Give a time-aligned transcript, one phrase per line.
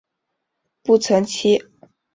[0.81, 1.63] 步曾槭